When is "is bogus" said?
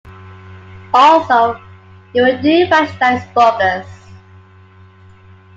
3.21-3.85